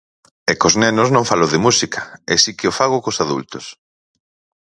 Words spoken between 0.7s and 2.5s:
nenos non falo de música, e